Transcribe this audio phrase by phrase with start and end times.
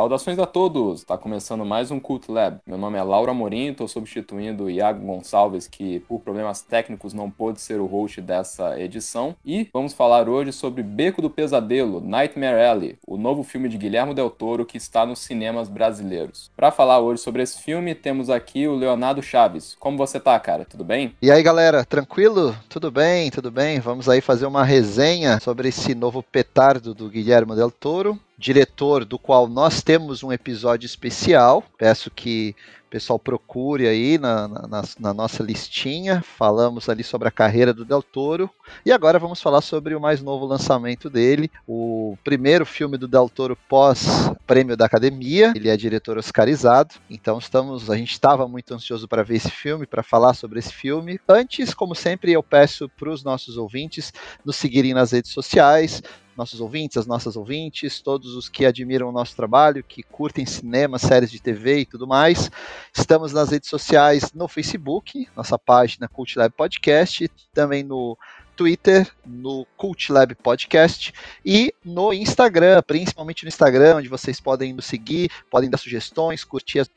[0.00, 1.00] Saudações a todos!
[1.00, 2.56] Está começando mais um Cult Lab.
[2.66, 7.30] Meu nome é Laura Morim, estou substituindo o Iago Gonçalves, que por problemas técnicos não
[7.30, 9.36] pôde ser o host dessa edição.
[9.44, 14.14] E vamos falar hoje sobre Beco do Pesadelo, Nightmare Alley, o novo filme de Guilherme
[14.14, 16.50] Del Toro que está nos cinemas brasileiros.
[16.56, 19.76] Para falar hoje sobre esse filme, temos aqui o Leonardo Chaves.
[19.78, 20.64] Como você tá, cara?
[20.64, 21.14] Tudo bem?
[21.20, 22.56] E aí, galera, tranquilo?
[22.70, 23.80] Tudo bem, tudo bem?
[23.80, 29.18] Vamos aí fazer uma resenha sobre esse novo petardo do Guilherme Del Toro diretor do
[29.18, 31.62] qual nós temos um episódio especial.
[31.76, 36.24] Peço que o pessoal procure aí na, na, na, nossa listinha.
[36.38, 38.48] Falamos ali sobre a carreira do Del Toro.
[38.84, 43.28] E agora vamos falar sobre o mais novo lançamento dele, o primeiro filme do Del
[43.28, 45.52] Toro pós Prêmio da Academia.
[45.54, 46.94] Ele é diretor oscarizado.
[47.10, 50.72] Então estamos, a gente estava muito ansioso para ver esse filme, para falar sobre esse
[50.72, 51.20] filme.
[51.28, 54.12] Antes, como sempre, eu peço para os nossos ouvintes
[54.42, 56.02] nos seguirem nas redes sociais,
[56.40, 60.98] nossos ouvintes, as nossas ouvintes, todos os que admiram o nosso trabalho, que curtem cinema,
[60.98, 62.50] séries de TV e tudo mais.
[62.96, 68.16] Estamos nas redes sociais, no Facebook, nossa página Cult Lab Podcast, também no
[68.56, 71.12] Twitter, no Cult Lab Podcast
[71.44, 76.78] e no Instagram, principalmente no Instagram, onde vocês podem nos seguir, podem dar sugestões, curtir
[76.78, 76.88] as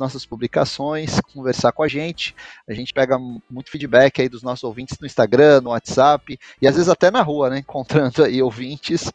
[0.00, 2.34] nossas publicações, conversar com a gente.
[2.68, 6.74] A gente pega muito feedback aí dos nossos ouvintes no Instagram, no WhatsApp e às
[6.74, 7.58] vezes até na rua, né?
[7.70, 9.12] Encontrando aí ouvintes.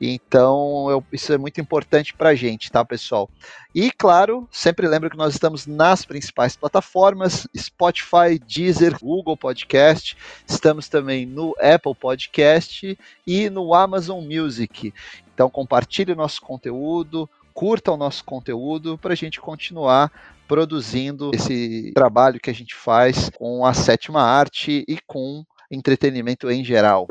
[0.00, 3.28] Então, eu, isso é muito importante para a gente, tá, pessoal?
[3.74, 10.16] E, claro, sempre lembro que nós estamos nas principais plataformas: Spotify, Deezer, Google Podcast.
[10.46, 14.92] Estamos também no Apple Podcast e no Amazon Music.
[15.32, 20.12] Então, compartilhe o nosso conteúdo, curta o nosso conteúdo para a gente continuar
[20.46, 26.64] produzindo esse trabalho que a gente faz com a sétima arte e com entretenimento em
[26.64, 27.08] geral.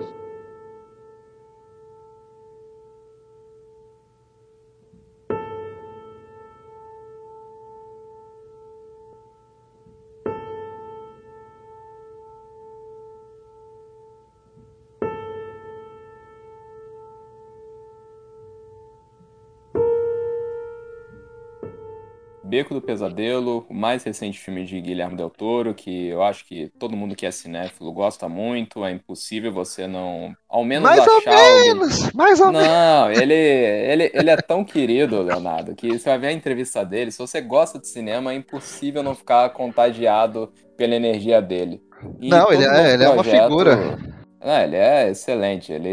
[22.47, 26.71] Beco do Pesadelo, o mais recente filme de Guilherme Del Toro, que eu acho que
[26.79, 31.35] todo mundo que é cinéfilo gosta muito, é impossível você não, ao menos mais achar...
[31.35, 32.67] ou menos, mais ou menos.
[32.67, 37.11] Não, ele, ele, ele é tão querido, Leonardo, que você vai ver a entrevista dele,
[37.11, 41.81] se você gosta de cinema, é impossível não ficar contagiado pela energia dele.
[42.21, 43.97] E não, ele é, ele é uma figura.
[44.41, 45.73] Ele é excelente.
[45.73, 45.89] Ele,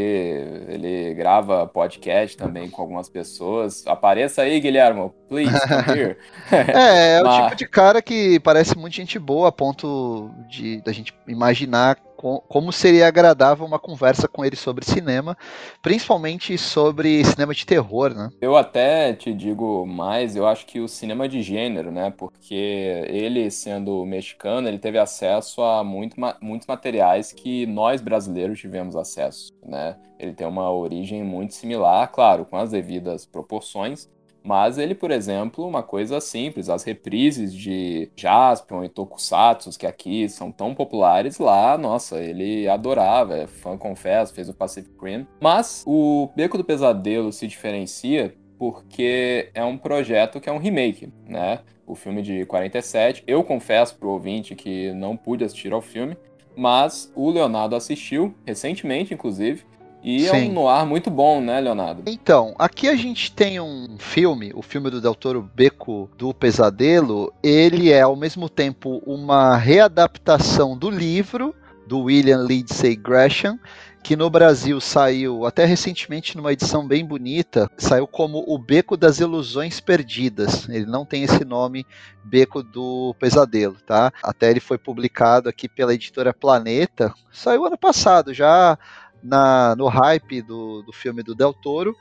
[0.69, 3.87] ele grava podcast também com algumas pessoas.
[3.87, 5.11] Apareça aí, Guilherme.
[5.29, 6.17] Please, come here.
[6.53, 7.39] é, é Mas...
[7.39, 11.99] o tipo de cara que parece muito gente boa a ponto de da gente imaginar
[12.49, 15.37] como seria agradável uma conversa com ele sobre cinema,
[15.83, 18.31] principalmente sobre cinema de terror, né?
[18.41, 22.13] Eu até te digo mais, eu acho que o cinema de gênero, né?
[22.17, 28.97] Porque ele, sendo mexicano, ele teve acesso a muito, muitos materiais que nós brasileiros tivemos
[28.97, 29.97] acesso, né?
[30.19, 34.09] Ele tem uma origem muito similar, claro, com as devidas proporções,
[34.45, 40.29] mas ele, por exemplo, uma coisa simples, as reprises de Jaspion e Tokusatsu, que aqui
[40.29, 45.27] são tão populares, lá, nossa, ele adorava, é fã, confesso, fez o Pacific Rim.
[45.41, 51.11] Mas o Beco do Pesadelo se diferencia porque é um projeto que é um remake,
[51.27, 51.61] né?
[51.87, 53.25] O filme de 47.
[53.27, 56.17] Eu confesso pro ouvinte que não pude assistir ao filme,
[56.57, 59.65] mas o Leonardo assistiu recentemente, inclusive,
[60.05, 60.27] e Sim.
[60.27, 62.03] é um noir muito bom, né, Leonardo?
[62.07, 67.33] Então, aqui a gente tem um filme, o filme do Del Toro Beco do Pesadelo.
[67.43, 71.55] Ele é ao mesmo tempo uma readaptação do livro
[71.87, 73.59] do William Lindsay Gresham,
[74.03, 79.19] que no Brasil saiu até recentemente numa edição bem bonita, saiu como O Beco das
[79.19, 80.69] Ilusões Perdidas.
[80.69, 81.87] Ele não tem esse nome,
[82.23, 84.13] Beco do Pesadelo, tá?
[84.23, 88.79] Até ele foi publicado aqui pela editora Planeta, saiu ano passado, já
[89.25, 91.97] na, no hype do, do filme do Del Toro.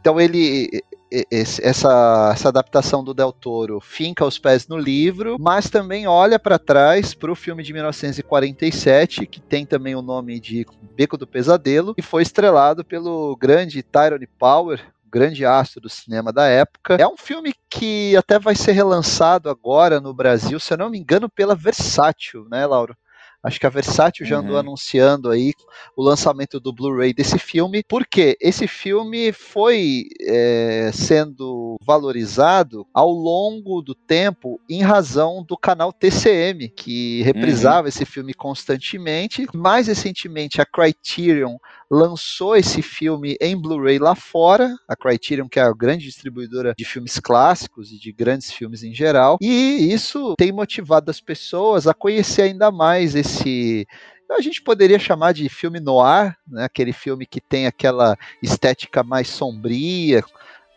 [0.00, 0.82] Então ele
[1.30, 6.58] essa, essa adaptação do Del Toro finca os pés no livro, mas também olha para
[6.58, 11.94] trás para o filme de 1947, que tem também o nome de Beco do Pesadelo,
[11.96, 14.80] e foi estrelado pelo grande Tyrone Power,
[15.10, 16.96] grande astro do cinema da época.
[16.96, 20.98] É um filme que até vai ser relançado agora no Brasil, se eu não me
[20.98, 22.94] engano, pela Versátil, né, Lauro?
[23.42, 24.60] Acho que a Versátil já andou uhum.
[24.60, 25.52] anunciando aí
[25.96, 33.80] o lançamento do Blu-ray desse filme, porque esse filme foi é, sendo valorizado ao longo
[33.80, 37.88] do tempo em razão do canal TCM, que reprisava uhum.
[37.88, 39.46] esse filme constantemente.
[39.54, 41.56] Mais recentemente, a Criterion
[41.90, 46.84] lançou esse filme em Blu-ray lá fora, a Criterion, que é a grande distribuidora de
[46.84, 51.94] filmes clássicos e de grandes filmes em geral, e isso tem motivado as pessoas a
[51.94, 53.86] conhecer ainda mais esse
[54.30, 56.64] a gente poderia chamar de filme noir, né?
[56.64, 60.22] aquele filme que tem aquela estética mais sombria,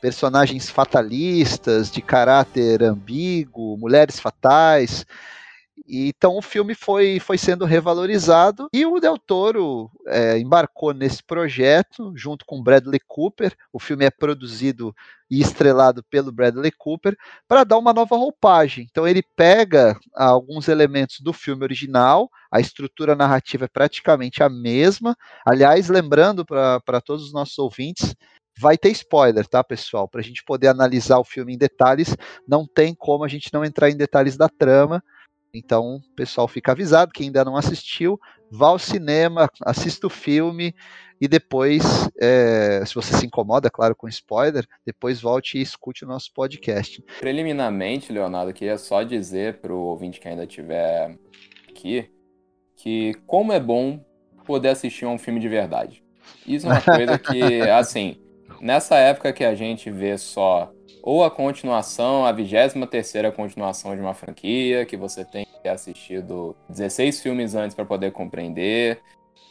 [0.01, 5.05] personagens fatalistas, de caráter ambíguo, mulheres fatais.
[5.87, 12.13] Então o filme foi, foi sendo revalorizado e o Del Toro é, embarcou nesse projeto
[12.15, 13.55] junto com Bradley Cooper.
[13.73, 14.95] O filme é produzido
[15.29, 17.17] e estrelado pelo Bradley Cooper
[17.47, 18.85] para dar uma nova roupagem.
[18.89, 25.15] Então ele pega alguns elementos do filme original, a estrutura narrativa é praticamente a mesma.
[25.45, 28.13] Aliás, lembrando para todos os nossos ouvintes,
[28.57, 30.07] vai ter spoiler, tá, pessoal?
[30.07, 32.15] Para a gente poder analisar o filme em detalhes,
[32.47, 35.03] não tem como a gente não entrar em detalhes da trama.
[35.53, 37.11] Então, pessoal, fica avisado.
[37.11, 38.19] Quem ainda não assistiu,
[38.49, 40.73] vá ao cinema, assista o filme
[41.19, 41.83] e depois,
[42.19, 47.03] é, se você se incomoda, claro, com spoiler, depois volte e escute o nosso podcast.
[47.19, 51.17] Preliminarmente, Leonardo, queria só dizer para o ouvinte que ainda estiver
[51.69, 52.09] aqui
[52.75, 54.03] que como é bom
[54.45, 56.03] poder assistir a um filme de verdade.
[56.47, 58.17] Isso é uma coisa que, assim,
[58.61, 60.71] nessa época que a gente vê só
[61.03, 65.69] ou a continuação, a 23 terceira continuação de uma franquia, que você tem que ter
[65.69, 68.99] assistido 16 filmes antes para poder compreender,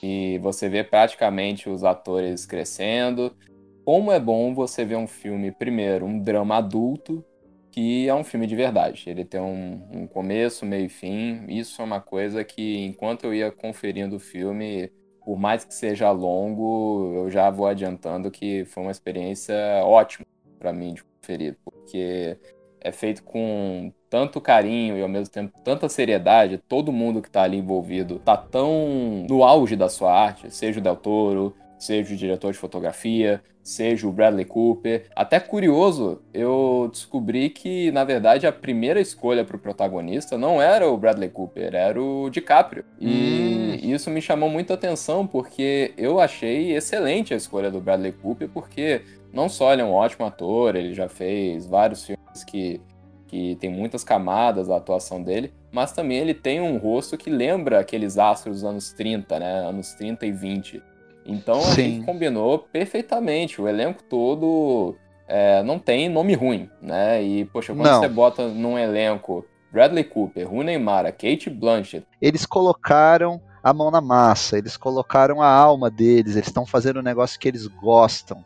[0.02, 3.36] e você vê praticamente os atores crescendo.
[3.84, 7.24] Como é bom você ver um filme, primeiro, um drama adulto,
[7.72, 9.04] que é um filme de verdade.
[9.08, 11.44] Ele tem um, um começo, meio e fim.
[11.48, 14.90] Isso é uma coisa que, enquanto eu ia conferindo o filme,
[15.30, 19.54] por mais que seja longo, eu já vou adiantando que foi uma experiência
[19.84, 20.26] ótima
[20.58, 22.36] para mim de conferir, porque
[22.80, 27.44] é feito com tanto carinho e ao mesmo tempo tanta seriedade, todo mundo que está
[27.44, 32.16] ali envolvido tá tão no auge da sua arte, seja o Del Toro, seja o
[32.16, 35.06] diretor de fotografia, seja o Bradley Cooper.
[35.14, 40.88] Até curioso, eu descobri que, na verdade, a primeira escolha para o protagonista não era
[40.88, 42.84] o Bradley Cooper, era o DiCaprio.
[42.98, 43.59] E hum.
[43.92, 49.02] Isso me chamou muita atenção, porque eu achei excelente a escolha do Bradley Cooper, porque
[49.32, 52.80] não só ele é um ótimo ator, ele já fez vários filmes que,
[53.26, 57.80] que tem muitas camadas a atuação dele, mas também ele tem um rosto que lembra
[57.80, 59.60] aqueles astros dos anos 30, né?
[59.60, 60.82] Anos 30 e 20.
[61.24, 61.70] Então Sim.
[61.70, 63.60] a gente combinou perfeitamente.
[63.60, 64.96] O elenco todo
[65.28, 67.22] é, não tem nome ruim, né?
[67.22, 68.00] E, poxa, quando não.
[68.00, 72.04] você bota num elenco Bradley Cooper, Rooney Mara, Kate Blanchett.
[72.20, 77.02] Eles colocaram a mão na massa, eles colocaram a alma deles, eles estão fazendo um
[77.02, 78.44] negócio que eles gostam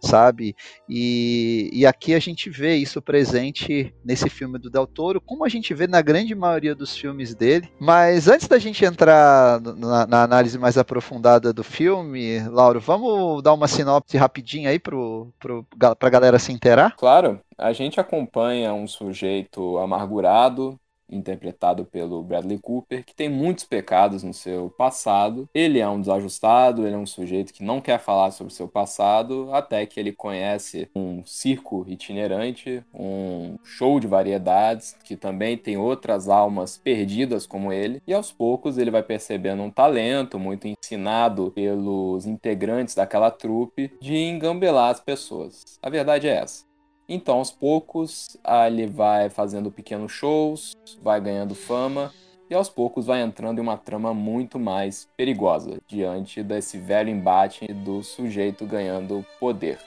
[0.00, 0.54] sabe?
[0.88, 5.48] E, e aqui a gente vê isso presente nesse filme do Del Toro, como a
[5.48, 7.68] gente vê na grande maioria dos filmes dele.
[7.78, 13.54] Mas antes da gente entrar na, na análise mais aprofundada do filme, Lauro, vamos dar
[13.54, 15.66] uma sinopse rapidinha aí pro, pro,
[15.98, 16.94] pra galera se inteirar?
[16.96, 20.78] Claro, a gente acompanha um sujeito amargurado,
[21.10, 25.48] interpretado pelo Bradley Cooper, que tem muitos pecados no seu passado.
[25.54, 29.48] Ele é um desajustado, ele é um sujeito que não quer falar sobre seu passado,
[29.52, 36.28] até que ele conhece um circo itinerante, um show de variedades, que também tem outras
[36.28, 42.26] almas perdidas como ele, e aos poucos ele vai percebendo um talento muito ensinado pelos
[42.26, 45.78] integrantes daquela trupe de engambelar as pessoas.
[45.82, 46.65] A verdade é essa.
[47.08, 48.36] Então, aos poucos,
[48.66, 52.12] ele vai fazendo pequenos shows, vai ganhando fama
[52.50, 57.66] e aos poucos vai entrando em uma trama muito mais perigosa diante desse velho embate
[57.72, 59.78] do sujeito ganhando poder.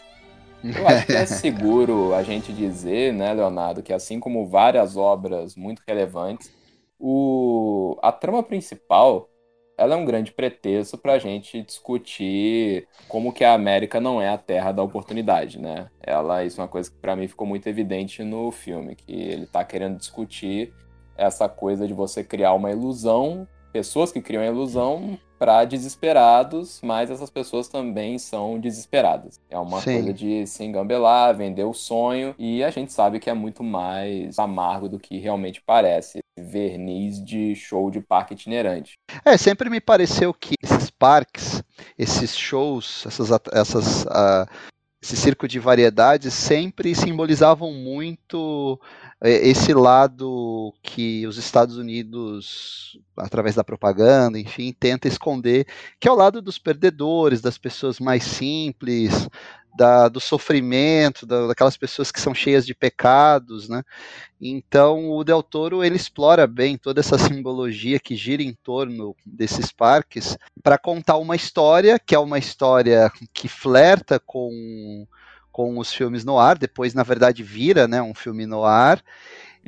[0.64, 5.56] Eu acho que é seguro a gente dizer, né, Leonardo, que assim como várias obras
[5.56, 6.52] muito relevantes,
[7.00, 7.98] o...
[8.02, 9.29] a trama principal
[9.80, 14.28] ela é um grande pretexto para a gente discutir como que a América não é
[14.28, 15.90] a terra da oportunidade, né?
[16.02, 19.44] Ela, isso é uma coisa que para mim ficou muito evidente no filme, que ele
[19.44, 20.74] está querendo discutir
[21.16, 27.10] essa coisa de você criar uma ilusão, pessoas que criam a ilusão para desesperados, mas
[27.10, 29.40] essas pessoas também são desesperadas.
[29.50, 29.94] É uma Sim.
[29.94, 34.38] coisa de se engambelar, vender o sonho, e a gente sabe que é muito mais
[34.38, 36.20] amargo do que realmente parece.
[36.44, 38.98] Verniz de show de parque itinerante.
[39.24, 41.64] É, sempre me pareceu que esses parques,
[41.98, 44.50] esses shows, essas, essas uh,
[45.02, 48.80] esse circo de variedades sempre simbolizavam muito
[49.22, 55.66] é, esse lado que os Estados Unidos, através da propaganda, enfim, tenta esconder,
[56.00, 59.30] que é o lado dos perdedores, das pessoas mais simples,
[59.76, 63.84] da, do sofrimento, da, daquelas pessoas que são cheias de pecados, né?
[64.42, 69.72] Então o Del Toro ele explora bem toda essa simbologia que gira em torno desses
[69.72, 75.06] parques para contar uma história que é uma história que flerta com
[75.52, 79.04] com os filmes no ar, depois na verdade vira, né, um filme no ar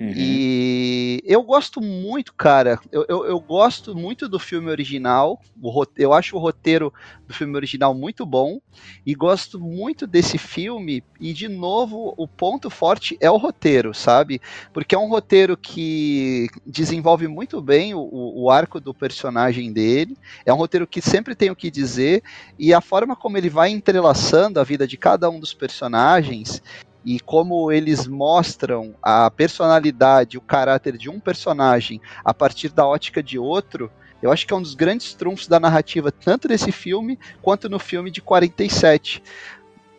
[0.01, 0.13] Uhum.
[0.15, 2.79] E eu gosto muito, cara.
[2.91, 5.39] Eu, eu, eu, gosto muito do filme original.
[5.61, 6.91] O, eu acho o roteiro
[7.27, 8.59] do filme original muito bom.
[9.05, 11.03] E gosto muito desse filme.
[11.19, 14.41] E, de novo, o ponto forte é o roteiro, sabe?
[14.73, 20.17] Porque é um roteiro que desenvolve muito bem o, o arco do personagem dele.
[20.43, 22.23] É um roteiro que sempre tem o que dizer.
[22.57, 26.59] E a forma como ele vai entrelaçando a vida de cada um dos personagens
[27.03, 33.23] e como eles mostram a personalidade, o caráter de um personagem a partir da ótica
[33.23, 33.91] de outro,
[34.21, 37.79] eu acho que é um dos grandes trunfos da narrativa, tanto nesse filme quanto no
[37.79, 39.21] filme de 47.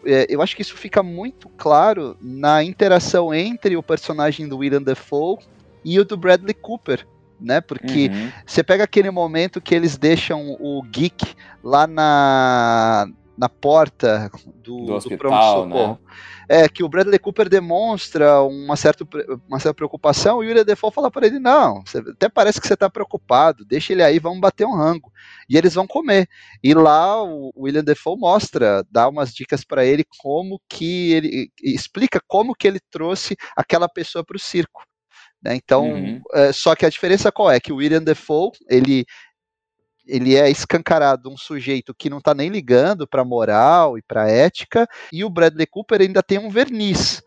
[0.05, 4.83] É, eu acho que isso fica muito claro na interação entre o personagem do William
[4.83, 5.39] Dafoe
[5.85, 7.07] e o do Bradley Cooper.
[7.41, 7.61] Né?
[7.61, 8.31] Porque uhum.
[8.47, 14.99] você pega aquele momento que eles deixam o Geek lá na, na porta do, do,
[14.99, 15.93] do pronto-socorro.
[15.93, 15.99] Né?
[16.49, 19.07] É, que o Bradley Cooper demonstra uma certa,
[19.49, 22.67] uma certa preocupação e o William Defoe fala para ele: não, você, até parece que
[22.67, 25.11] você está preocupado, deixa ele aí, vamos bater um rango.
[25.49, 26.29] E eles vão comer.
[26.63, 32.21] E lá o William Defoe mostra, dá umas dicas para ele como que ele explica
[32.27, 34.83] como que ele trouxe aquela pessoa para o circo.
[35.43, 35.57] Né?
[35.57, 36.21] Então, uhum.
[36.35, 37.59] é, só que a diferença qual é?
[37.59, 39.05] Que o William Defoe, ele
[40.07, 44.89] ele é escancarado um sujeito que não está nem ligando para moral e para ética,
[45.13, 47.23] e o Bradley Cooper ainda tem um verniz.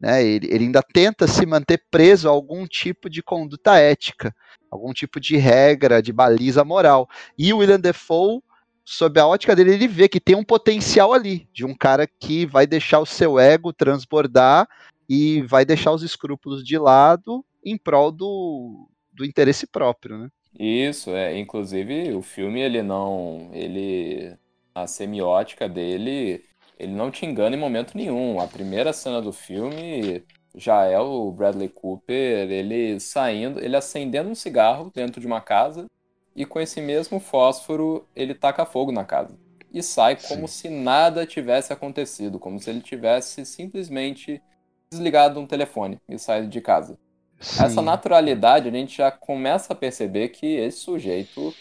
[0.00, 0.24] Né?
[0.24, 4.34] Ele, ele ainda tenta se manter preso a algum tipo de conduta ética,
[4.70, 7.08] algum tipo de regra, de baliza moral.
[7.36, 8.40] E o William Defoe,
[8.84, 12.46] sob a ótica dele, ele vê que tem um potencial ali, de um cara que
[12.46, 14.68] vai deixar o seu ego transbordar
[15.08, 20.28] e vai deixar os escrúpulos de lado em prol do, do interesse próprio, né?
[20.58, 21.38] Isso, é.
[21.38, 23.50] Inclusive, o filme, ele não.
[23.52, 24.36] Ele.
[24.74, 26.44] A semiótica dele,
[26.78, 28.40] ele não te engana em momento nenhum.
[28.40, 30.24] A primeira cena do filme
[30.54, 35.86] já é o Bradley Cooper, ele saindo, ele acendendo um cigarro dentro de uma casa
[36.34, 39.36] e com esse mesmo fósforo ele taca fogo na casa.
[39.72, 40.54] E sai como Sim.
[40.54, 44.40] se nada tivesse acontecido, como se ele tivesse simplesmente
[44.90, 46.98] desligado um telefone e saído de casa.
[47.40, 47.64] Sim.
[47.64, 51.54] Essa naturalidade a gente já começa a perceber que esse sujeito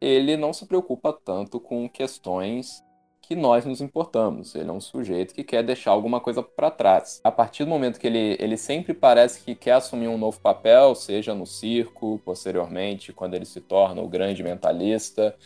[0.00, 2.82] ele não se preocupa tanto com questões
[3.30, 4.56] que nós nos importamos.
[4.56, 7.20] Ele é um sujeito que quer deixar alguma coisa para trás.
[7.22, 10.96] A partir do momento que ele, ele sempre parece que quer assumir um novo papel,
[10.96, 15.36] seja no circo, posteriormente, quando ele se torna o grande mentalista,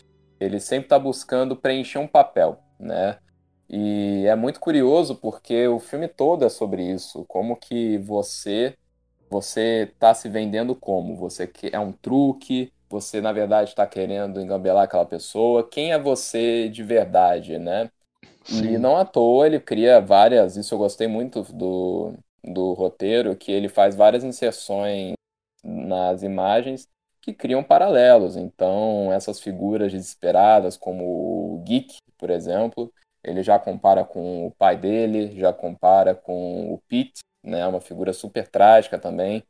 [0.41, 3.19] ele sempre está buscando preencher um papel, né?
[3.69, 8.77] E é muito curioso porque o filme todo é sobre isso, como que você
[9.35, 11.17] você está se vendendo como?
[11.17, 12.73] Você é um truque?
[12.89, 15.69] Você, na verdade, está querendo engambelar aquela pessoa?
[15.69, 17.91] Quem é você de verdade, né?
[18.45, 18.75] Sim.
[18.75, 20.57] E não à toa ele cria várias.
[20.57, 22.13] Isso eu gostei muito do,
[22.45, 25.15] do roteiro, que ele faz várias inserções
[25.65, 26.87] nas imagens
[27.21, 28.37] que criam paralelos.
[28.37, 31.05] Então, essas figuras desesperadas, como
[31.57, 32.93] o Geek, por exemplo,
[33.25, 37.67] ele já compara com o pai dele, já compara com o Pete, né?
[37.67, 39.45] Uma figura super trágica também.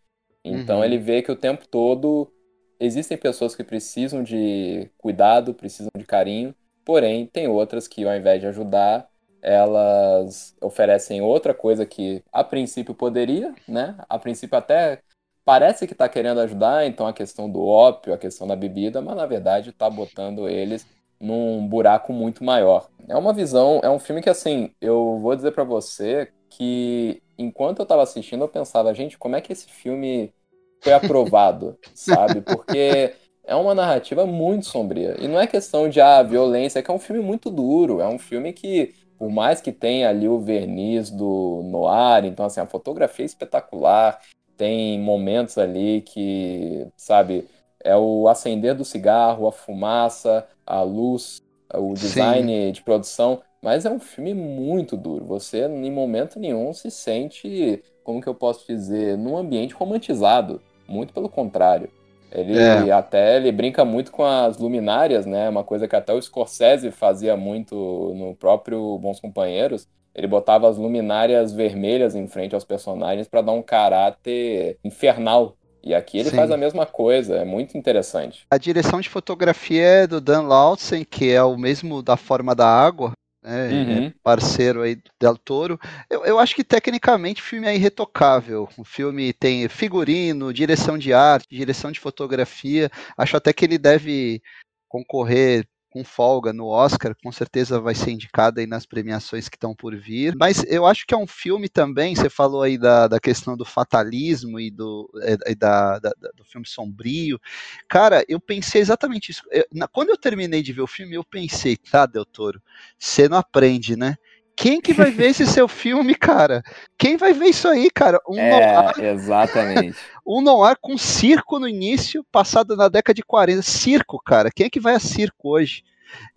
[0.45, 0.85] Então uhum.
[0.85, 2.31] ele vê que o tempo todo
[2.79, 8.41] existem pessoas que precisam de cuidado, precisam de carinho, porém tem outras que ao invés
[8.41, 9.09] de ajudar,
[9.41, 13.97] elas oferecem outra coisa que a princípio poderia, né?
[14.09, 15.01] A princípio até
[15.45, 19.17] parece que está querendo ajudar, então a questão do ópio, a questão da bebida, mas
[19.17, 20.87] na verdade está botando eles
[21.21, 22.89] num buraco muito maior.
[23.09, 27.81] É uma visão, é um filme que assim, eu vou dizer para você que enquanto
[27.81, 30.33] eu tava assistindo, eu pensava, gente, como é que esse filme
[30.81, 32.41] foi aprovado, sabe?
[32.41, 33.13] Porque
[33.45, 35.17] é uma narrativa muito sombria.
[35.19, 38.01] E não é questão de ah, violência, é que é um filme muito duro.
[38.01, 42.61] É um filme que, por mais que tenha ali o verniz do noir, então assim,
[42.61, 44.21] a fotografia é espetacular,
[44.57, 47.47] tem momentos ali que, sabe,
[47.81, 52.73] é o acender do cigarro, a fumaça, a luz, o design Sim.
[52.73, 53.43] de produção.
[53.65, 55.25] Mas é um filme muito duro.
[55.25, 60.61] Você, em momento nenhum, se sente, como que eu posso dizer, num ambiente romantizado.
[60.87, 61.89] Muito pelo contrário.
[62.31, 62.93] Ele é.
[62.93, 65.49] até ele brinca muito com as luminárias, né?
[65.49, 67.75] Uma coisa que até o Scorsese fazia muito
[68.15, 69.89] no próprio Bons Companheiros.
[70.15, 75.95] Ele botava as luminárias vermelhas em frente aos personagens para dar um caráter infernal e
[75.95, 76.37] aqui ele Sim.
[76.37, 78.47] faz a mesma coisa, é muito interessante.
[78.51, 82.67] A direção de fotografia é do Dan Lautzen, que é o mesmo da Forma da
[82.67, 83.13] Água,
[83.45, 84.13] é, uhum.
[84.23, 85.79] parceiro aí do Del Toro.
[86.09, 88.69] Eu, eu acho que tecnicamente o filme é irretocável.
[88.77, 92.91] O filme tem figurino, direção de arte, direção de fotografia.
[93.17, 94.43] Acho até que ele deve
[94.89, 99.73] concorrer com folga no Oscar, com certeza vai ser indicado aí nas premiações que estão
[99.73, 100.35] por vir.
[100.37, 103.65] Mas eu acho que é um filme também, você falou aí da, da questão do
[103.65, 107.41] fatalismo e do, é, e da, da, do filme sombrio.
[107.89, 109.43] Cara, eu pensei exatamente isso.
[109.53, 112.61] Eu, na, quando eu terminei de ver o filme, eu pensei, tá, Del Toro,
[112.99, 114.17] você não aprende, né?
[114.57, 116.63] Quem que vai ver esse seu filme, cara?
[116.97, 118.21] Quem vai ver isso aí, cara?
[118.29, 119.97] Um é, noir, exatamente.
[120.27, 123.63] um noir com circo no início, passado na década de 40.
[123.63, 124.51] Circo, cara.
[124.55, 125.83] Quem é que vai a circo hoje?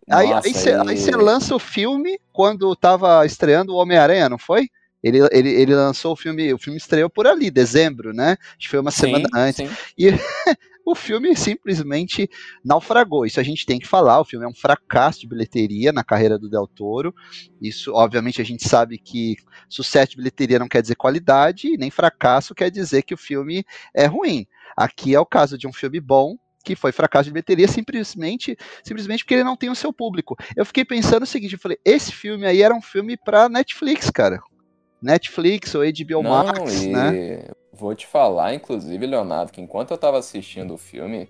[0.08, 0.48] Nossa,
[0.88, 4.70] aí você lança o filme quando tava estreando o Homem-Aranha, não foi?
[5.04, 8.38] Ele, ele, ele lançou o filme, o filme estreou por ali, dezembro, né?
[8.58, 9.68] Acho que foi uma sim, semana antes.
[9.68, 9.76] Sim.
[9.98, 10.10] E
[10.88, 12.30] o filme simplesmente
[12.64, 13.26] naufragou.
[13.26, 14.22] Isso a gente tem que falar.
[14.22, 17.14] O filme é um fracasso de bilheteria na carreira do Del Toro.
[17.62, 19.36] Isso, obviamente, a gente sabe que
[19.68, 24.06] sucesso de bilheteria não quer dizer qualidade, nem fracasso quer dizer que o filme é
[24.06, 24.48] ruim.
[24.78, 29.26] Aqui é o caso de um filme bom, que foi fracasso de bilheteria simplesmente, simplesmente
[29.26, 30.38] porque ele não tem o seu público.
[30.56, 34.10] Eu fiquei pensando o seguinte, eu falei, esse filme aí era um filme para Netflix,
[34.10, 34.40] cara.
[35.02, 37.50] Netflix ou HBO não, Max, né?
[37.78, 41.30] Vou te falar, inclusive, Leonardo, que enquanto eu tava assistindo o filme,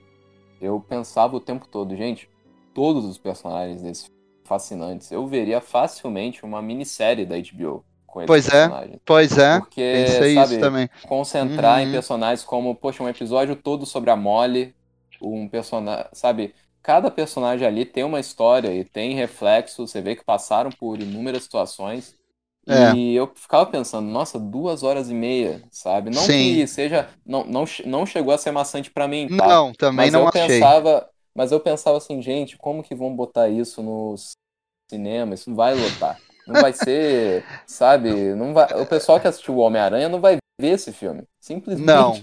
[0.61, 2.29] eu pensava o tempo todo, gente,
[2.73, 5.11] todos os personagens desse filme fascinantes.
[5.11, 8.95] Eu veria facilmente uma minissérie da HBO com pois personagens.
[8.95, 9.59] é, pois é.
[9.59, 10.89] Porque, Pensei sabe, isso também.
[11.05, 11.87] concentrar uhum.
[11.87, 14.73] em personagens como, poxa, um episódio todo sobre a Molly,
[15.21, 16.55] um personagem, sabe?
[16.81, 21.43] Cada personagem ali tem uma história e tem reflexo, você vê que passaram por inúmeras
[21.43, 22.15] situações.
[22.67, 22.93] É.
[22.93, 26.09] E eu ficava pensando, nossa, duas horas e meia, sabe?
[26.09, 26.55] Não Sim.
[26.55, 27.07] que seja.
[27.25, 29.27] Não, não, não chegou a ser maçante para mim.
[29.29, 29.47] Tá?
[29.47, 30.47] Não, também mas não eu achei.
[30.47, 34.15] Pensava, mas eu pensava assim, gente, como que vão botar isso no
[34.91, 35.33] cinema?
[35.33, 36.19] Isso não vai lotar.
[36.45, 38.11] Não vai ser, sabe?
[38.35, 41.23] Não vai, o pessoal que assistiu o Homem-Aranha não vai ver esse filme.
[41.39, 41.85] Simplesmente.
[41.85, 42.21] Não.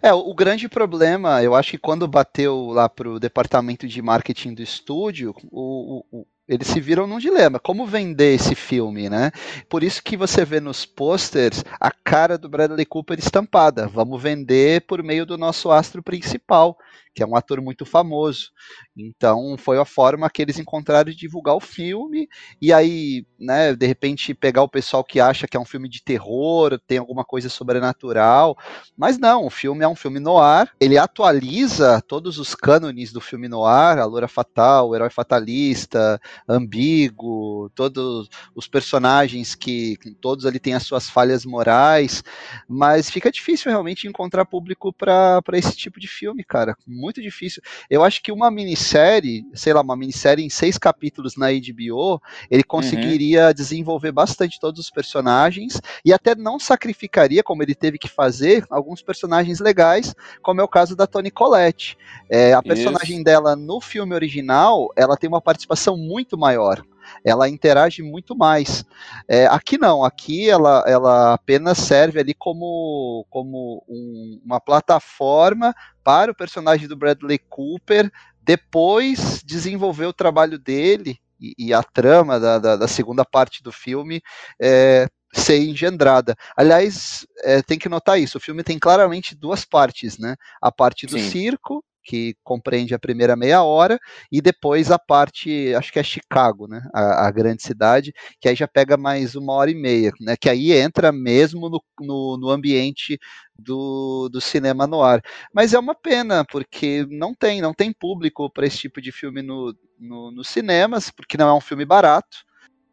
[0.00, 4.62] É, o grande problema, eu acho que quando bateu lá pro departamento de marketing do
[4.62, 9.30] estúdio, o, o, eles se viram num dilema, como vender esse filme, né?
[9.68, 13.86] Por isso que você vê nos posters a cara do Bradley Cooper estampada.
[13.86, 16.76] Vamos vender por meio do nosso astro principal
[17.14, 18.50] que é um ator muito famoso.
[18.96, 22.28] Então foi a forma que eles encontraram de divulgar o filme
[22.60, 26.02] e aí, né, de repente pegar o pessoal que acha que é um filme de
[26.02, 28.56] terror, tem alguma coisa sobrenatural,
[28.96, 33.48] mas não, o filme é um filme noir, ele atualiza todos os cânones do filme
[33.48, 40.74] noir, a Loura Fatal, o Herói Fatalista, Ambíguo, todos os personagens que todos ali têm
[40.74, 42.22] as suas falhas morais,
[42.68, 47.62] mas fica difícil realmente encontrar público para esse tipo de filme, cara muito difícil.
[47.90, 52.20] Eu acho que uma minissérie, sei lá, uma minissérie em seis capítulos na HBO,
[52.50, 52.68] ele uhum.
[52.68, 53.54] conseguiria uhum.
[53.54, 59.02] desenvolver bastante todos os personagens e até não sacrificaria, como ele teve que fazer, alguns
[59.02, 61.96] personagens legais, como é o caso da Toni Collette.
[62.30, 63.24] É, a personagem Isso.
[63.24, 66.82] dela no filme original, ela tem uma participação muito maior
[67.24, 68.84] ela interage muito mais.
[69.28, 76.32] É, aqui não, aqui ela, ela apenas serve ali como, como um, uma plataforma para
[76.32, 78.10] o personagem do Bradley Cooper
[78.42, 83.72] depois desenvolver o trabalho dele e, e a trama da, da, da, segunda parte do
[83.72, 84.22] filme
[84.60, 86.36] é, ser engendrada.
[86.54, 90.36] Aliás, é, tem que notar isso, o filme tem claramente duas partes, né?
[90.60, 91.30] A parte do Sim.
[91.30, 93.98] circo que compreende a primeira meia hora,
[94.30, 98.54] e depois a parte, acho que é Chicago, né, a, a, grande cidade, que aí
[98.54, 102.50] já pega mais uma hora e meia, né, que aí entra mesmo no, no, no
[102.50, 103.18] ambiente
[103.58, 105.22] do, do cinema no ar.
[105.52, 109.42] Mas é uma pena, porque não tem, não tem público para esse tipo de filme
[109.42, 112.44] no, no, nos cinemas, porque não é um filme barato,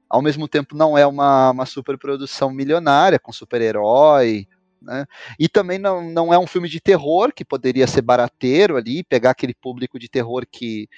[0.10, 4.48] ao mesmo tempo não é uma, uma superprodução milionária, com super-herói,
[4.82, 5.06] né?
[5.40, 9.32] E também não, não é um filme de terror, que poderia ser barateiro ali, pegar
[9.32, 10.90] aquele público de terror que,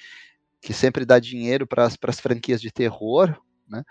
[0.62, 3.36] que sempre dá dinheiro para as franquias de terror.
[3.68, 3.84] Né?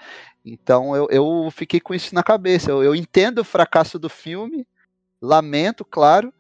[0.45, 2.71] Então eu, eu fiquei com isso na cabeça.
[2.71, 4.67] Eu, eu entendo o fracasso do filme,
[5.21, 6.33] lamento, claro,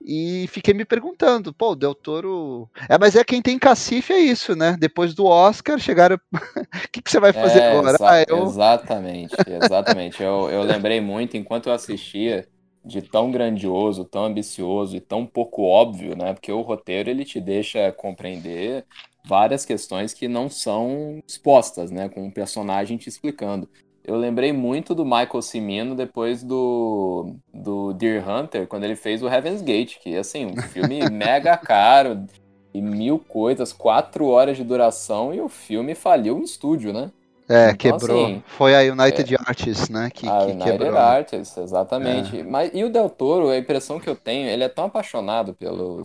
[0.00, 2.68] e fiquei me perguntando, pô, o Del Toro.
[2.88, 4.76] É, mas é quem tem cacife é isso, né?
[4.78, 6.18] Depois do Oscar, chegaram.
[6.68, 7.96] O que, que você vai fazer é, agora?
[7.96, 8.44] Exa ah, eu...
[8.44, 10.22] Exatamente, exatamente.
[10.22, 12.46] eu, eu lembrei muito, enquanto eu assistia,
[12.84, 16.32] de tão grandioso, tão ambicioso e tão pouco óbvio, né?
[16.32, 18.84] Porque o roteiro ele te deixa compreender
[19.24, 22.08] várias questões que não são expostas, né?
[22.08, 23.68] Com o um personagem te explicando.
[24.02, 29.28] Eu lembrei muito do Michael Cimino depois do, do Deer Hunter, quando ele fez o
[29.28, 32.24] Heaven's Gate, que assim, um filme mega caro
[32.72, 37.10] e mil coisas, quatro horas de duração e o filme faliu no estúdio, né?
[37.48, 38.26] É, então, quebrou.
[38.26, 40.10] Assim, Foi a United é, Artists, né?
[40.10, 40.98] Que, a que United quebrou.
[40.98, 42.40] Artists, exatamente.
[42.40, 42.42] É.
[42.42, 46.02] Mas, e o Del Toro, a impressão que eu tenho, ele é tão apaixonado pelo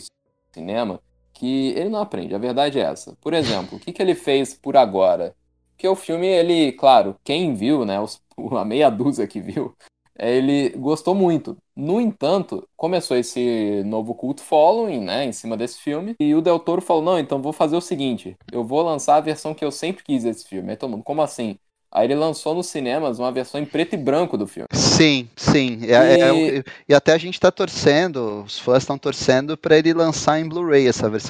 [0.54, 1.00] cinema
[1.34, 2.34] que ele não aprende.
[2.34, 3.18] A verdade é essa.
[3.20, 5.36] Por exemplo, o que, que ele fez por agora?
[5.72, 8.00] Porque o filme, ele, claro, quem viu, né?
[8.00, 8.22] Os,
[8.58, 9.76] a meia dúzia que viu,
[10.18, 11.58] ele gostou muito.
[11.76, 16.60] No entanto, começou esse novo culto following, né, em cima desse filme, e o Del
[16.60, 19.72] Toro falou: "Não, então vou fazer o seguinte, eu vou lançar a versão que eu
[19.72, 20.70] sempre quis desse filme".
[20.70, 21.58] Aí todo mundo: "Como assim?"
[21.92, 24.68] Aí ele lançou nos cinemas uma versão em preto e branco do filme.
[24.74, 25.80] Sim, sim.
[25.84, 26.58] É, é, e...
[26.58, 30.50] É, e até a gente tá torcendo, os fãs estão torcendo para ele lançar em
[30.50, 31.30] Blu-ray essa versão.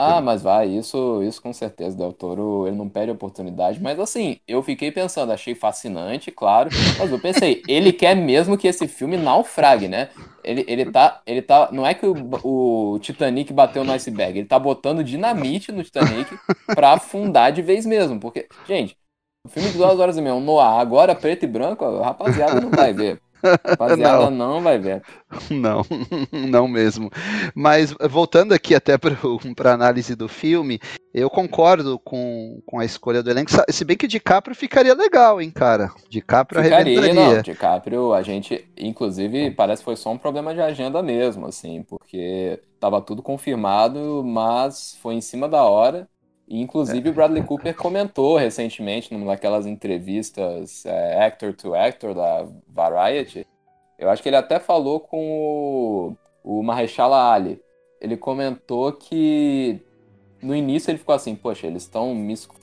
[0.00, 4.38] Ah, mas vai, isso, isso com certeza, Del Toro, ele não perde oportunidade, mas assim,
[4.46, 9.16] eu fiquei pensando, achei fascinante, claro, mas eu pensei, ele quer mesmo que esse filme
[9.16, 10.10] naufrague, né?
[10.44, 14.46] Ele, ele tá, ele tá, não é que o, o Titanic bateu no iceberg, ele
[14.46, 16.38] tá botando dinamite no Titanic
[16.72, 18.96] pra afundar de vez mesmo, porque, gente,
[19.44, 22.60] o filme de duas horas e meia, um Noah, agora preto e branco, a rapaziada
[22.60, 23.20] não vai ver.
[23.42, 24.54] Rapaziada, não.
[24.54, 25.02] não vai ver.
[25.50, 25.82] Não,
[26.32, 27.10] não mesmo.
[27.54, 30.80] Mas voltando aqui até para a análise do filme,
[31.12, 33.50] eu concordo com, com a escolha do elenco.
[33.68, 35.90] Se bem que DiCaprio ficaria legal, hein, cara?
[36.08, 37.12] DiCaprio ficaria.
[37.12, 41.82] Não, DiCaprio, a gente, inclusive, parece que foi só um problema de agenda mesmo, assim,
[41.82, 46.08] porque tava tudo confirmado, mas foi em cima da hora.
[46.48, 52.48] E, inclusive, o Bradley Cooper comentou recentemente, numa daquelas entrevistas é, actor to actor da
[52.66, 53.46] Variety,
[53.98, 57.60] eu acho que ele até falou com o, o Mahershala Ali.
[58.00, 59.80] Ele comentou que
[60.40, 62.16] no início ele ficou assim, poxa, eles estão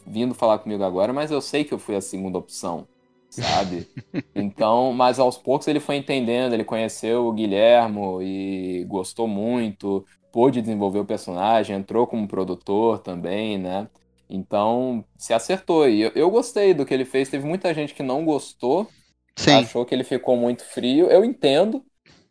[0.07, 2.87] vindo falar comigo agora, mas eu sei que eu fui a segunda opção,
[3.29, 3.87] sabe?
[4.33, 10.59] então, mas aos poucos ele foi entendendo, ele conheceu o Guilhermo e gostou muito pôde
[10.59, 13.87] desenvolver o personagem, entrou como produtor também, né?
[14.29, 15.87] Então, se acertou.
[15.87, 17.29] E eu, eu gostei do que ele fez.
[17.29, 18.85] Teve muita gente que não gostou,
[19.37, 19.59] Sim.
[19.59, 21.07] achou que ele ficou muito frio.
[21.07, 21.85] Eu entendo,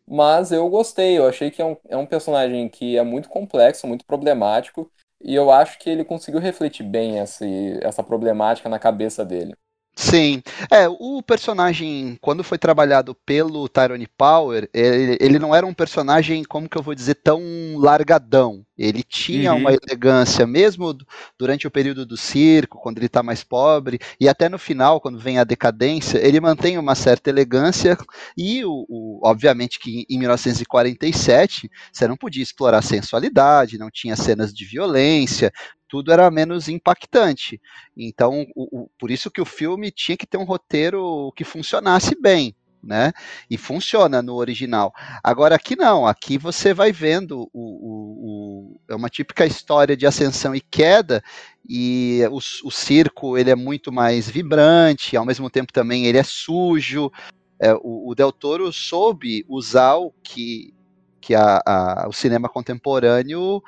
[0.07, 1.17] mas eu gostei.
[1.17, 4.87] Eu achei que é um, é um personagem que é muito complexo, muito problemático.
[5.19, 7.43] E eu acho que ele conseguiu refletir bem essa,
[7.81, 9.55] essa problemática na cabeça dele.
[9.97, 10.41] Sim.
[10.69, 16.43] É, o personagem, quando foi trabalhado pelo Tyrone Power, ele, ele não era um personagem,
[16.43, 17.41] como que eu vou dizer, tão
[17.77, 18.64] largadão.
[18.77, 19.59] Ele tinha uhum.
[19.59, 20.95] uma elegância, mesmo
[21.37, 25.19] durante o período do circo, quando ele está mais pobre, e até no final, quando
[25.19, 27.97] vem a decadência, ele mantém uma certa elegância,
[28.37, 34.53] e o, o, obviamente que em 1947 você não podia explorar sensualidade, não tinha cenas
[34.53, 35.51] de violência,
[35.87, 37.61] tudo era menos impactante.
[37.95, 42.19] Então, o, o, por isso que o filme tinha que ter um roteiro que funcionasse
[42.19, 42.55] bem.
[42.83, 43.13] Né?
[43.49, 44.93] E funciona no original.
[45.23, 48.54] Agora aqui não, aqui você vai vendo o, o, o
[48.95, 51.21] é uma típica história de ascensão e queda
[51.67, 56.23] e o, o, circo ele é muito mais vibrante, ao mesmo tempo também ele é
[56.23, 57.11] sujo.
[57.59, 60.73] É, o, o Del Toro soube usar o que,
[61.19, 63.61] que a, a, o cinema contemporâneo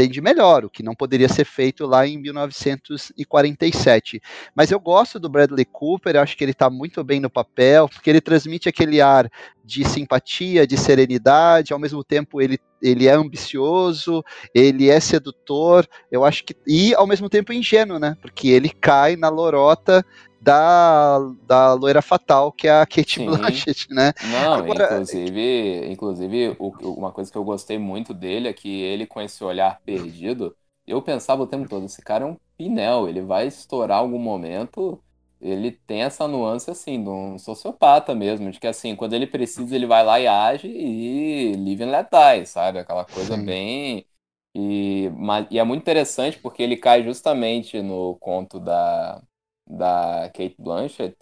[0.00, 4.18] tem de melhor, o que não poderia ser feito lá em 1947.
[4.54, 8.08] Mas eu gosto do Bradley Cooper, acho que ele está muito bem no papel, porque
[8.08, 9.30] ele transmite aquele ar
[9.62, 16.24] de simpatia, de serenidade, ao mesmo tempo ele, ele é ambicioso, ele é sedutor, eu
[16.24, 16.56] acho que.
[16.66, 18.16] E ao mesmo tempo ingênuo, né?
[18.22, 20.02] Porque ele cai na lorota
[20.40, 23.26] da, da loira fatal, que é a Kate Sim.
[23.26, 24.12] Blanchett, né?
[24.22, 24.84] Não, Agora...
[24.84, 29.42] inclusive, inclusive o, uma coisa que eu gostei muito dele é que ele, com esse
[29.44, 33.98] olhar perdido, eu pensava o tempo todo, esse cara é um pinel, ele vai estourar
[33.98, 35.02] algum momento,
[35.40, 39.74] ele tem essa nuance, assim, de um sociopata mesmo, de que, assim, quando ele precisa,
[39.74, 42.78] ele vai lá e age e live and let die, sabe?
[42.78, 43.44] Aquela coisa Sim.
[43.44, 44.06] bem...
[44.52, 49.22] E, mas, e é muito interessante porque ele cai justamente no conto da
[49.70, 51.16] da Kate Blanchett.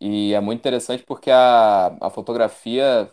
[0.00, 3.08] E é muito interessante porque a, a fotografia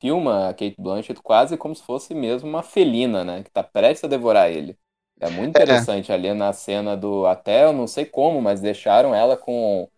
[0.00, 3.42] filma a Kate Blanchett quase como se fosse mesmo uma felina, né?
[3.42, 4.76] Que tá prestes a devorar ele.
[5.20, 5.62] É muito é.
[5.62, 6.14] interessante é.
[6.14, 7.26] ali na cena do.
[7.26, 9.88] Até eu não sei como, mas deixaram ela com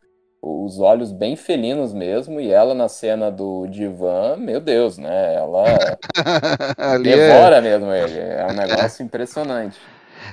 [0.43, 5.35] os olhos bem felinos mesmo, e ela na cena do divã, meu Deus, né?
[5.35, 5.65] Ela
[6.79, 7.61] é devora é...
[7.61, 8.21] mesmo ele.
[8.21, 9.79] É um negócio impressionante.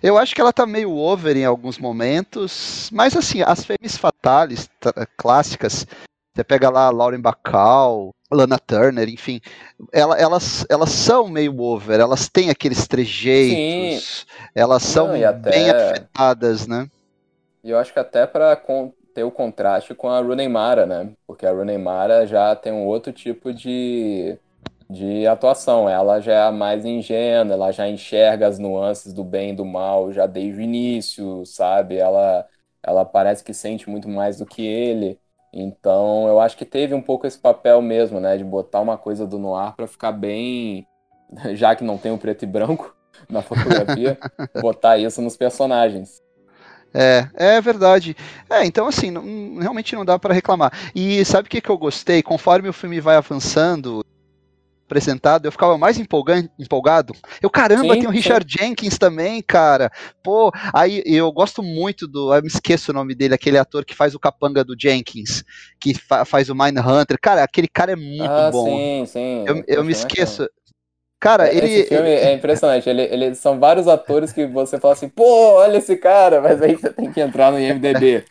[0.02, 4.70] Eu acho que ela tá meio over em alguns momentos, mas assim, as fêmeas fatales
[5.18, 5.86] clássicas,
[6.34, 9.40] você pega lá Lauren Bacall, Lana Turner, enfim,
[9.92, 14.26] ela, elas, elas são meio over, elas têm aqueles trejeitos, Sim.
[14.56, 15.52] elas são Não, até...
[15.52, 16.90] bem afetadas, né?
[17.64, 18.56] E eu acho que até para
[19.14, 21.12] ter o contraste com a Rooney Mara, né?
[21.26, 24.38] Porque a Rooney Mara já tem um outro tipo de
[24.94, 25.90] de atuação.
[25.90, 30.14] Ela já é mais ingênua, ela já enxerga as nuances do bem e do mal
[30.14, 31.98] já desde o início, sabe?
[31.98, 32.48] Ela
[32.86, 35.18] ela parece que sente muito mais do que ele.
[35.54, 39.26] Então, eu acho que teve um pouco esse papel mesmo, né, de botar uma coisa
[39.26, 40.86] do noir para ficar bem,
[41.54, 42.94] já que não tem o preto e branco
[43.30, 44.18] na fotografia,
[44.62, 46.22] botar isso nos personagens.
[46.94, 48.16] É, é verdade.
[48.50, 49.24] É, então assim, não,
[49.60, 50.72] realmente não dá para reclamar.
[50.94, 52.22] E sabe o que, que eu gostei?
[52.22, 54.04] Conforme o filme vai avançando,
[54.86, 57.14] apresentado, eu ficava mais empolgado.
[57.42, 58.64] Eu, caramba, sim, tem o Richard sim.
[58.64, 59.92] Jenkins também, cara.
[60.22, 62.34] Pô, aí eu gosto muito do.
[62.34, 65.44] Eu me esqueço o nome dele, aquele ator que faz o capanga do Jenkins,
[65.80, 67.18] que fa faz o Mindhunter.
[67.22, 68.66] Cara, aquele cara é muito ah, bom.
[68.66, 69.46] Sim, sim.
[69.48, 70.48] Eu, eu me esqueço.
[71.20, 71.66] Cara, ele.
[71.66, 72.22] Esse filme ele...
[72.22, 72.90] é impressionante.
[72.90, 76.76] Ele, ele, são vários atores que você fala assim, pô, olha esse cara, mas aí
[76.76, 78.26] você tem que entrar no IMDB.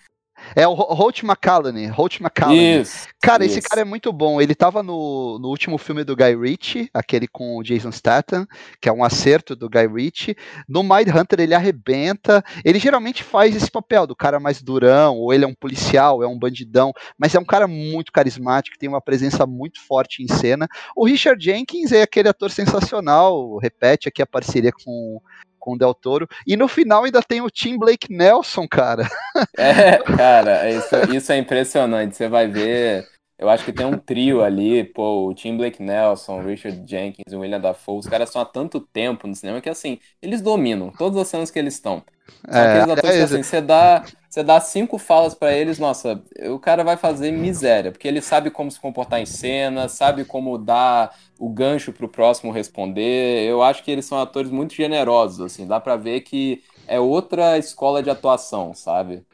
[0.54, 1.86] É o Holt McCallany.
[1.86, 2.80] Holt McCallany.
[2.80, 3.08] Isso.
[3.20, 3.58] Cara, isso.
[3.58, 4.40] esse cara é muito bom.
[4.40, 8.46] Ele tava no, no último filme do Guy Ritchie, aquele com o Jason Statham,
[8.80, 10.36] que é um acerto do Guy Ritchie.
[10.68, 12.44] No Mind Hunter ele arrebenta.
[12.64, 16.26] Ele geralmente faz esse papel do cara mais durão, ou ele é um policial, é
[16.26, 20.68] um bandidão, mas é um cara muito carismático, tem uma presença muito forte em cena.
[20.96, 25.20] O Richard Jenkins é aquele ator sensacional, repete aqui a parceria com
[25.62, 26.28] com o Del Toro.
[26.44, 29.08] E no final ainda tem o Tim Blake Nelson, cara.
[29.56, 32.16] É, cara, isso, isso é impressionante.
[32.16, 33.06] Você vai ver.
[33.38, 37.36] Eu acho que tem um trio ali, pô, o Tim Blake Nelson, Richard Jenkins e
[37.36, 37.98] William Dafoe.
[37.98, 41.50] Os caras estão há tanto tempo no cinema que, assim, eles dominam todas as cenas
[41.50, 42.04] que eles estão.
[42.48, 45.78] São é, aqueles atores é, que, assim, você dá, você dá cinco falas para eles,
[45.78, 50.24] nossa, o cara vai fazer miséria, porque ele sabe como se comportar em cena, sabe
[50.24, 53.44] como dar o gancho pro próximo responder.
[53.44, 57.58] Eu acho que eles são atores muito generosos, assim, dá para ver que é outra
[57.58, 59.24] escola de atuação, sabe?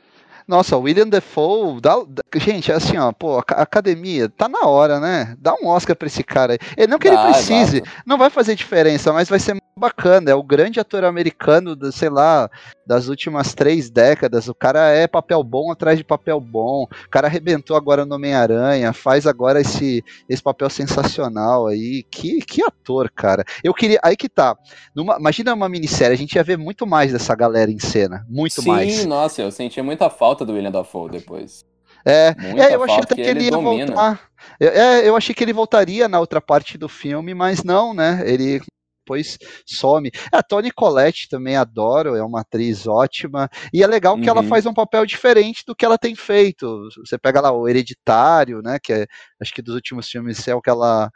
[0.48, 1.94] Nossa, o William Defoe, dá,
[2.36, 5.36] gente, assim, ó, pô, a academia, tá na hora, né?
[5.38, 6.58] Dá um Oscar pra esse cara aí.
[6.76, 10.30] Ele, não que ele precise, não vai fazer diferença, mas vai ser bacana.
[10.30, 12.50] É o grande ator americano, do, sei lá,
[12.86, 14.48] das últimas três décadas.
[14.48, 16.82] O cara é papel bom atrás de papel bom.
[16.82, 22.04] O cara arrebentou agora no Homem-Aranha, faz agora esse, esse papel sensacional aí.
[22.10, 23.44] Que, que ator, cara.
[23.62, 24.00] Eu queria.
[24.02, 24.56] Aí que tá.
[24.94, 28.26] Numa, imagina uma minissérie, a gente ia ver muito mais dessa galera em cena.
[28.28, 28.92] Muito Sim, mais.
[28.92, 31.64] Sim, nossa, eu senti muita falta do William Dafoe depois.
[32.08, 33.86] É, é, eu achei até que ele, ele ia domina.
[33.86, 34.30] voltar.
[34.58, 38.22] Eu, é, eu achei que ele voltaria na outra parte do filme, mas não, né?
[38.24, 38.60] Ele
[39.08, 40.10] depois some.
[40.30, 43.48] A Toni Collette também adoro, é uma atriz ótima.
[43.72, 44.38] E é legal que uhum.
[44.38, 46.88] ela faz um papel diferente do que ela tem feito.
[47.04, 48.78] Você pega lá o Hereditário, né?
[48.82, 49.06] Que é,
[49.40, 51.10] acho que dos últimos filmes é o que ela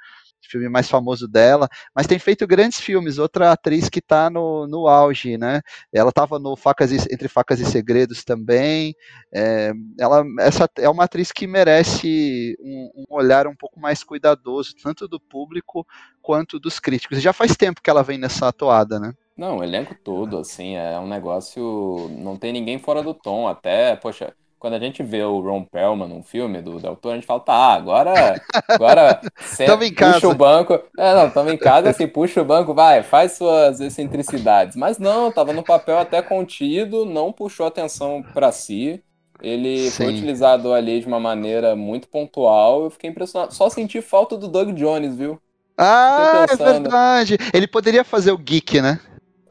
[0.48, 3.18] filme mais famoso dela, mas tem feito grandes filmes.
[3.18, 5.60] Outra atriz que está no, no auge, né?
[5.92, 8.94] Ela estava no Facas e, Entre Facas e Segredos também.
[9.32, 14.74] É, ela, essa é uma atriz que merece um, um, olhar um pouco mais cuidadoso,
[14.82, 15.86] tanto do público
[16.20, 17.20] quanto dos críticos.
[17.20, 19.12] Já faz tempo que ela vem nessa atoada, né?
[19.36, 22.10] Não, o elenco todo, assim, é um negócio.
[22.18, 23.48] Não tem ninguém fora do tom.
[23.48, 27.16] Até, poxa, quando a gente vê o Ron Perlman num filme do Del Toro, a
[27.16, 30.74] gente fala, tá, agora, agora você puxa o banco.
[30.96, 34.76] É, não, estamos em casa, assim, puxa o banco, vai, faz suas excentricidades.
[34.76, 39.02] Mas não, tava no papel até contido, não puxou atenção para si.
[39.42, 40.04] Ele Sim.
[40.04, 42.84] foi utilizado ali de uma maneira muito pontual.
[42.84, 43.52] Eu fiquei impressionado.
[43.52, 45.42] Só senti falta do Doug Jones, viu?
[45.76, 47.36] Ah, é verdade.
[47.52, 49.00] Ele poderia fazer o geek, né?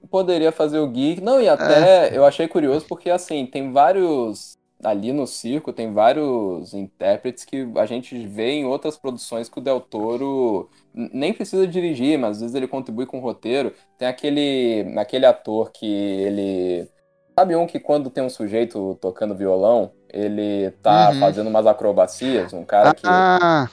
[0.10, 1.20] Poderia fazer o geek.
[1.20, 2.18] Não, e até é.
[2.18, 4.51] eu achei curioso porque, assim, tem vários
[4.84, 9.62] ali no circo tem vários intérpretes que a gente vê em outras produções que o
[9.62, 13.74] Del Toro nem precisa dirigir, mas às vezes ele contribui com o roteiro.
[13.98, 16.90] Tem aquele, aquele ator que ele.
[17.38, 21.20] Sabe um que quando tem um sujeito tocando violão, ele tá uhum.
[21.20, 22.54] fazendo umas acrobacias?
[22.54, 23.06] Um cara que.
[23.06, 23.70] Ah,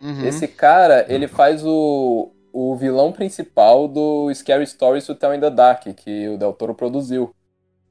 [0.00, 0.24] uhum.
[0.24, 5.50] Esse cara, ele faz o, o vilão principal do Scary Stories to Tell in the
[5.50, 7.34] Dark, que o Del Toro produziu.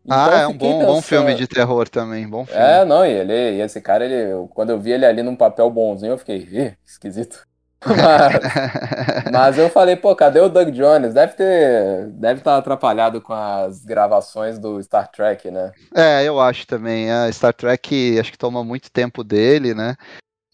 [0.06, 2.62] Então, ah, é um bom, bom filme de terror também, bom filme.
[2.62, 5.70] É, não, e ele, e esse cara, ele, quando eu vi ele ali num papel
[5.70, 7.48] bonzinho, eu fiquei, esquisito.
[7.86, 11.14] Mas, mas, eu falei, pô, cadê o Doug Jones?
[11.14, 15.70] Deve ter, deve estar atrapalhado com as gravações do Star Trek, né?
[15.94, 17.12] É, eu acho também.
[17.12, 19.98] A Star Trek acho que toma muito tempo dele, né?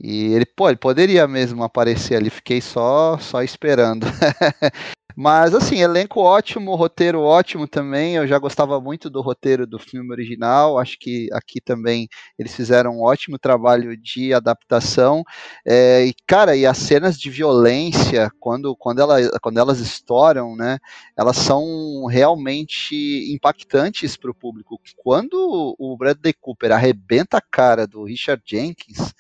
[0.01, 4.07] E ele, pô, ele poderia mesmo aparecer ali, fiquei só, só esperando.
[5.21, 8.15] Mas, assim, elenco ótimo, roteiro ótimo também.
[8.15, 10.79] Eu já gostava muito do roteiro do filme original.
[10.79, 15.25] Acho que aqui também eles fizeram um ótimo trabalho de adaptação.
[15.67, 20.77] É, e, cara, e as cenas de violência, quando, quando, ela, quando elas estouram, né,
[21.17, 24.79] elas são realmente impactantes para o público.
[24.95, 29.13] Quando o Bradley Cooper arrebenta a cara do Richard Jenkins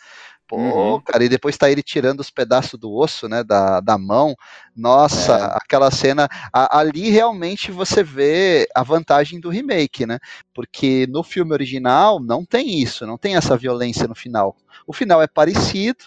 [0.49, 0.99] Pô, uhum.
[1.01, 4.35] cara, e depois tá ele tirando os pedaços do osso, né, da, da mão.
[4.75, 5.57] Nossa, é.
[5.57, 6.27] aquela cena.
[6.51, 10.17] A, ali realmente você vê a vantagem do remake, né?
[10.51, 14.57] Porque no filme original não tem isso, não tem essa violência no final.
[14.87, 16.05] O final é parecido,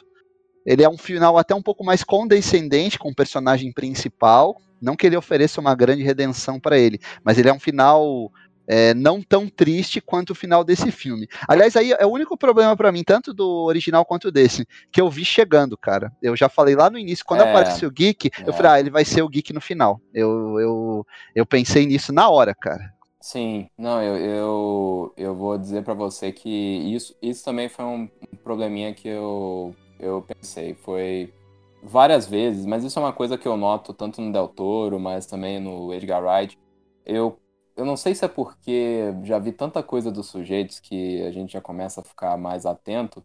[0.66, 4.60] ele é um final até um pouco mais condescendente com o personagem principal.
[4.80, 8.32] Não que ele ofereça uma grande redenção para ele, mas ele é um final
[8.72, 11.28] é, não tão triste quanto o final desse filme.
[11.46, 15.10] Aliás, aí é o único problema para mim, tanto do original quanto desse, que eu
[15.10, 16.10] vi chegando, cara.
[16.22, 18.48] Eu já falei lá no início, quando é, apareceu o Geek, é.
[18.48, 20.00] eu falei, ah, ele vai ser o Geek no final.
[20.14, 22.94] Eu, eu, eu pensei nisso na hora, cara.
[23.20, 28.08] Sim, não, eu, eu, eu vou dizer para você que isso, isso também foi um
[28.42, 30.72] probleminha que eu, eu pensei.
[30.72, 31.30] Foi
[31.82, 35.26] várias vezes, mas isso é uma coisa que eu noto tanto no Del Toro, mas
[35.26, 36.58] também no Edgar Wright.
[37.04, 37.38] Eu
[37.76, 41.52] eu não sei se é porque já vi tanta coisa dos sujeitos que a gente
[41.52, 43.24] já começa a ficar mais atento,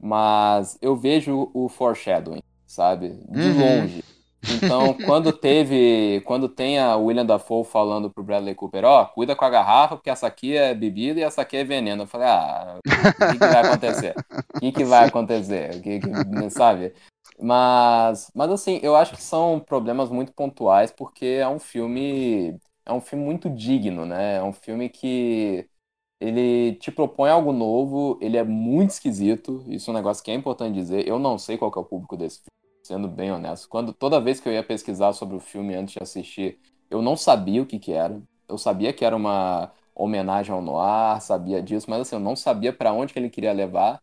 [0.00, 3.10] mas eu vejo o foreshadowing, sabe?
[3.28, 3.80] De uhum.
[3.80, 4.04] longe.
[4.42, 9.34] Então, quando teve, quando tem a William Dafoe falando pro Bradley Cooper, ó, oh, cuida
[9.34, 12.04] com a garrafa, porque essa aqui é bebida e essa aqui é veneno.
[12.04, 14.14] Eu falei, ah, o que, que vai acontecer?
[14.54, 15.74] O que, que vai acontecer?
[15.76, 16.92] O que, que, sabe?
[17.40, 22.92] Mas, mas assim, eu acho que são problemas muito pontuais, porque é um filme é
[22.92, 24.36] um filme muito digno, né?
[24.36, 25.68] É um filme que
[26.20, 30.34] ele te propõe algo novo, ele é muito esquisito, isso é um negócio que é
[30.34, 31.06] importante dizer.
[31.06, 33.68] Eu não sei qual é o público desse filme, sendo bem honesto.
[33.68, 37.16] Quando toda vez que eu ia pesquisar sobre o filme antes de assistir, eu não
[37.16, 38.20] sabia o que que era.
[38.48, 42.72] Eu sabia que era uma homenagem ao noir, sabia disso, mas assim, eu não sabia
[42.72, 44.02] para onde que ele queria levar.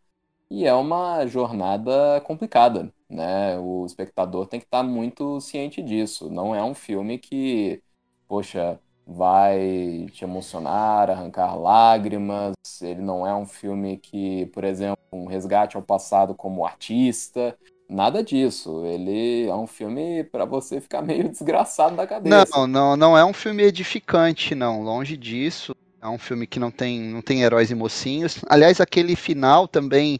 [0.50, 3.58] E é uma jornada complicada, né?
[3.58, 6.30] O espectador tem que estar muito ciente disso.
[6.30, 7.82] Não é um filme que
[8.28, 12.54] poxa, vai te emocionar, arrancar lágrimas.
[12.82, 17.56] Ele não é um filme que, por exemplo, um resgate ao passado como artista.
[17.88, 18.84] Nada disso.
[18.84, 22.50] Ele é um filme para você ficar meio desgraçado da cabeça.
[22.56, 24.82] Não, não, não é um filme edificante, não.
[24.82, 25.74] Longe disso.
[26.02, 28.44] É um filme que não tem, não tem heróis e mocinhos.
[28.48, 30.18] Aliás, aquele final também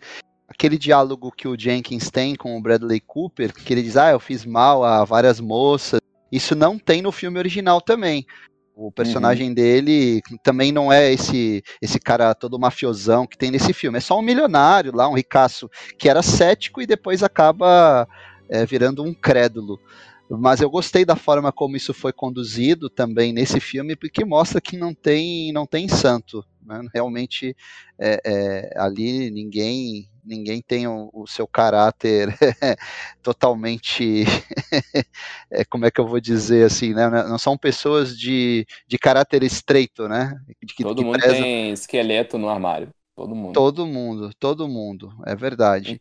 [0.49, 4.21] aquele diálogo que o Jenkins tem com o Bradley Cooper, que ele diz: "Ah, eu
[4.21, 8.27] fiz mal a várias moças isso não tem no filme original também.
[8.75, 9.55] O personagem uhum.
[9.55, 13.97] dele também não é esse esse cara todo mafiosão que tem nesse filme.
[13.97, 18.07] É só um milionário lá, um ricaço, que era cético e depois acaba
[18.51, 19.81] é, virando um crédulo.
[20.29, 24.77] Mas eu gostei da forma como isso foi conduzido também nesse filme, porque mostra que
[24.77, 26.45] não tem não tem santo.
[26.63, 26.83] Né?
[26.93, 27.57] Realmente
[27.99, 32.29] é, é, ali ninguém ninguém tem o, o seu caráter
[33.23, 34.25] totalmente,
[35.51, 37.09] é, como é que eu vou dizer assim, né?
[37.09, 40.39] Não são pessoas de, de caráter estreito, né?
[40.63, 41.35] De, todo mundo preza...
[41.35, 42.89] tem esqueleto no armário.
[43.15, 43.55] Todo mundo.
[43.55, 46.01] Todo mundo, todo mundo, é verdade.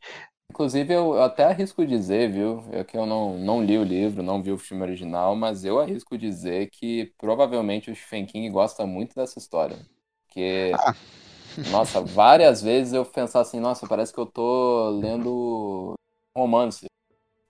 [0.50, 2.64] Inclusive, eu até arrisco dizer, viu?
[2.72, 5.80] É que eu não, não li o livro, não vi o filme original, mas eu
[5.80, 9.78] arrisco dizer que provavelmente o Stephen King gosta muito dessa história.
[10.26, 10.94] Porque ah.
[11.72, 15.94] Nossa, várias vezes eu pensava assim, nossa, parece que eu tô lendo
[16.36, 16.86] romance,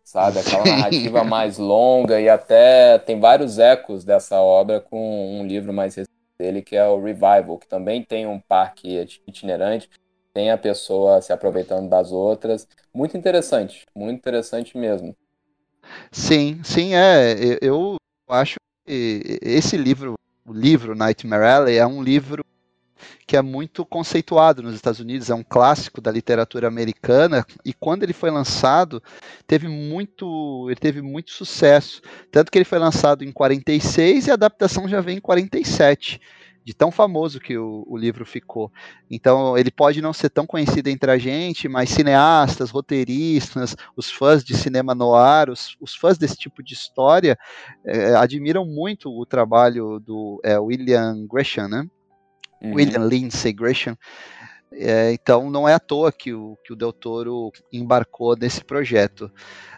[0.03, 0.39] sabe?
[0.39, 0.69] Aquela Sim.
[0.69, 6.09] narrativa mais longa e até tem vários ecos dessa obra com um livro mais recente
[6.39, 9.89] dele que é o Revival, que também tem um parque itinerante,
[10.33, 12.67] tem a pessoa se aproveitando das outras.
[12.93, 15.15] Muito interessante, muito interessante mesmo.
[16.11, 17.57] Sim, sim, é.
[17.61, 17.95] Eu
[18.29, 20.15] acho que esse livro,
[20.45, 22.43] o livro Nightmare Alley, é um livro
[23.27, 28.03] que é muito conceituado nos Estados Unidos, é um clássico da literatura americana e quando
[28.03, 29.01] ele foi lançado,
[29.47, 34.35] teve muito, ele teve muito sucesso, tanto que ele foi lançado em 46 e a
[34.35, 36.19] adaptação já vem em 47
[36.65, 38.71] de tão famoso que o, o, livro ficou.
[39.09, 44.43] Então, ele pode não ser tão conhecido entre a gente, mas cineastas, roteiristas, os fãs
[44.43, 47.37] de cinema noir, os, os fãs desse tipo de história,
[47.85, 51.87] é, admiram muito o trabalho do é, William Gresham, né?
[52.61, 52.73] Uhum.
[52.73, 53.97] William Lindsay Gresham.
[54.71, 59.31] É, então não é à toa que o, que o Del Toro embarcou nesse projeto.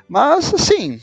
[0.08, 1.02] Mas, assim,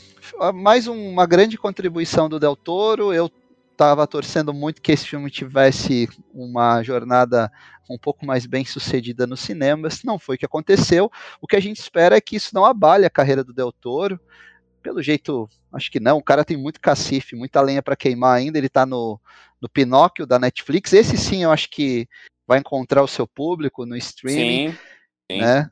[0.53, 3.13] mais uma grande contribuição do Del Toro.
[3.13, 3.31] Eu
[3.71, 7.51] estava torcendo muito que esse filme tivesse uma jornada
[7.89, 10.01] um pouco mais bem sucedida nos cinemas.
[10.03, 11.11] Não foi o que aconteceu.
[11.39, 14.19] O que a gente espera é que isso não abale a carreira do Del Toro.
[14.85, 16.19] Pelo jeito, acho que não.
[16.19, 18.59] O cara tem muito cacife, muita lenha para queimar ainda.
[18.59, 19.19] Ele está no,
[19.59, 20.93] no Pinóquio da Netflix.
[20.93, 22.07] Esse sim, eu acho que
[22.45, 24.69] vai encontrar o seu público no streaming.
[24.69, 24.77] Sim,
[25.31, 25.41] sim.
[25.41, 25.67] Né?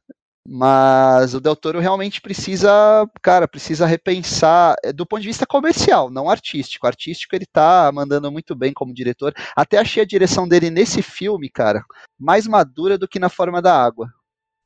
[0.49, 6.09] Mas o Del Toro realmente precisa, cara, precisa repensar eh, do ponto de vista comercial,
[6.09, 6.87] não artístico.
[6.87, 9.31] Artístico ele tá mandando muito bem como diretor.
[9.55, 11.85] Até achei a direção dele nesse filme, cara,
[12.19, 14.11] mais madura do que na Forma da Água.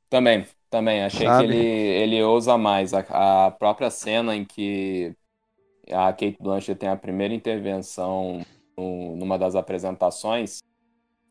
[0.09, 1.47] Também, Também, achei Sabe?
[1.47, 1.65] que ele,
[2.15, 2.93] ele ousa mais.
[2.93, 5.15] A, a própria cena em que
[5.91, 8.41] a Kate Blanchett tem a primeira intervenção
[8.77, 10.59] no, numa das apresentações,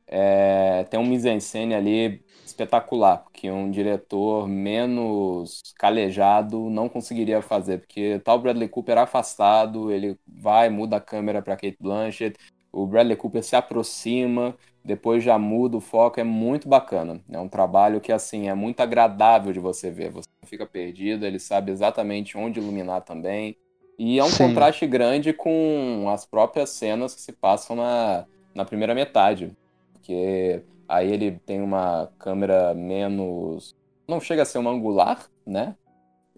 [0.06, 8.20] é, tem um mise-en-scène ali espetacular, que um diretor menos calejado não conseguiria fazer, porque
[8.20, 12.38] tal Bradley Cooper afastado, ele vai, muda a câmera para Kate Blanchett,
[12.72, 14.56] o Bradley Cooper se aproxima,
[14.86, 17.20] depois já muda o foco, é muito bacana.
[17.30, 21.26] É um trabalho que assim é muito agradável de você ver, você não fica perdido,
[21.26, 23.56] ele sabe exatamente onde iluminar também.
[23.98, 24.46] E é um Sim.
[24.48, 29.50] contraste grande com as próprias cenas que se passam na, na primeira metade.
[29.92, 33.74] Porque aí ele tem uma câmera menos.
[34.06, 35.74] Não chega a ser uma angular, né?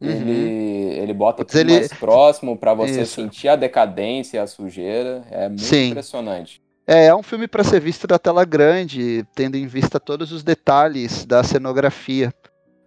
[0.01, 0.09] Uhum.
[0.09, 1.72] Ele, ele bota tudo ele...
[1.72, 3.16] mais próximo para você Isso.
[3.16, 5.26] sentir a decadência e a sujeira.
[5.30, 5.90] É muito Sim.
[5.90, 6.62] impressionante.
[6.91, 10.43] É, é um filme para ser visto da tela grande, tendo em vista todos os
[10.43, 12.32] detalhes da cenografia.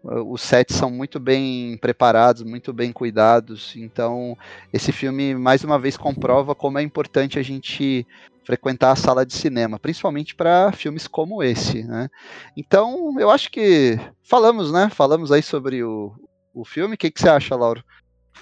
[0.04, 3.76] Os sets são muito bem preparados, muito bem cuidados.
[3.76, 4.36] Então,
[4.74, 8.04] esse filme mais uma vez comprova como é importante a gente
[8.44, 12.10] frequentar a sala de cinema, principalmente para filmes como esse, né?
[12.58, 14.90] Então, eu acho que falamos, né?
[14.90, 16.12] Falamos aí sobre o,
[16.56, 16.96] o filme.
[16.96, 17.84] O que, que você acha, Lauro?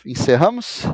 [0.05, 0.85] Encerramos?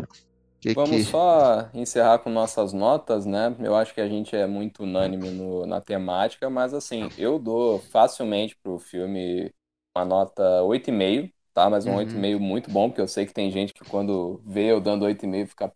[0.65, 1.03] Que Vamos que...
[1.03, 3.55] só encerrar com nossas notas, né?
[3.59, 7.79] Eu acho que a gente é muito unânime no, na temática, mas assim, eu dou
[7.91, 9.53] facilmente pro filme
[9.95, 11.69] uma nota 8,5, tá?
[11.69, 11.97] Mas um uhum.
[11.97, 15.47] 8,5 muito bom, porque eu sei que tem gente que quando vê eu dando 8,5
[15.49, 15.71] fica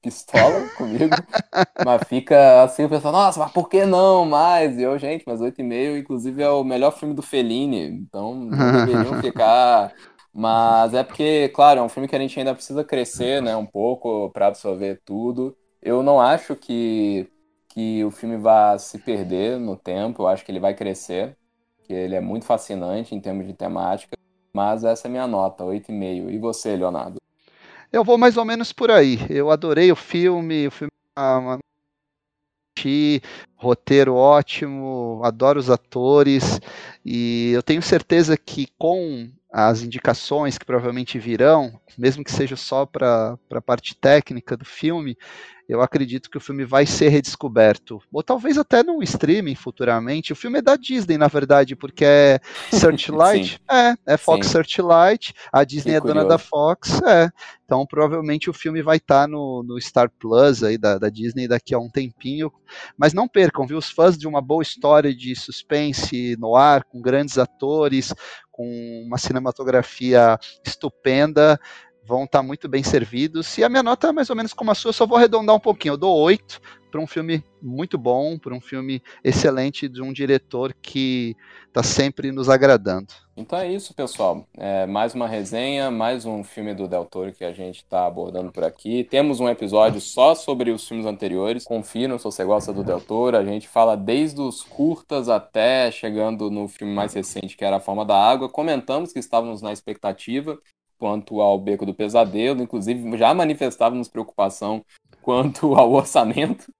[0.00, 1.16] pistola comigo,
[1.84, 4.78] mas fica assim, o pessoal, nossa, mas por que não mais?
[4.78, 9.14] E eu, gente, mas 8,5 inclusive é o melhor filme do Fellini, então não deveriam
[9.20, 9.92] ficar...
[10.32, 13.66] Mas é porque, claro, é um filme que a gente ainda precisa crescer, né, um
[13.66, 15.56] pouco para absorver tudo.
[15.82, 17.28] Eu não acho que,
[17.68, 21.36] que o filme vá se perder no tempo, eu acho que ele vai crescer,
[21.84, 24.16] que ele é muito fascinante em termos de temática,
[24.52, 26.30] mas essa é minha nota, 8,5.
[26.30, 27.18] E você, Leonardo?
[27.92, 29.18] Eu vou mais ou menos por aí.
[29.30, 31.58] Eu adorei o filme, o filme ah,
[33.56, 36.60] roteiro ótimo, adoro os atores
[37.04, 42.84] e eu tenho certeza que com as indicações que provavelmente virão, mesmo que seja só
[42.84, 45.16] para a parte técnica do filme,
[45.68, 48.00] eu acredito que o filme vai ser redescoberto.
[48.10, 50.32] Ou talvez até num streaming futuramente.
[50.32, 52.40] O filme é da Disney, na verdade, porque é
[52.72, 53.60] Searchlight.
[53.70, 54.52] é, é Fox Sim.
[54.52, 55.34] Searchlight.
[55.52, 56.20] A Disney que é curioso.
[56.20, 57.02] dona da Fox.
[57.02, 57.30] É.
[57.66, 61.46] Então provavelmente o filme vai estar tá no, no Star Plus aí da, da Disney
[61.46, 62.50] daqui a um tempinho.
[62.96, 63.76] Mas não percam, viu?
[63.76, 68.14] Os fãs de uma boa história de suspense no ar, com grandes atores,
[68.50, 71.60] com uma cinematografia estupenda
[72.08, 73.58] vão estar tá muito bem servidos.
[73.58, 75.60] E a minha nota é mais ou menos como a sua, só vou arredondar um
[75.60, 75.92] pouquinho.
[75.92, 76.58] Eu dou 8
[76.90, 81.36] para um filme muito bom, para um filme excelente de um diretor que
[81.66, 83.08] está sempre nos agradando.
[83.36, 84.46] Então é isso, pessoal.
[84.56, 88.50] É mais uma resenha, mais um filme do Del Toro que a gente está abordando
[88.50, 89.04] por aqui.
[89.04, 91.64] Temos um episódio só sobre os filmes anteriores.
[91.64, 93.36] Confiram se você gosta do Del Toro.
[93.36, 97.80] A gente fala desde os curtas até chegando no filme mais recente, que era A
[97.80, 98.48] Forma da Água.
[98.48, 100.58] Comentamos que estávamos na expectativa
[100.98, 104.84] quanto ao Beco do Pesadelo, inclusive já manifestávamos preocupação
[105.22, 106.70] quanto ao orçamento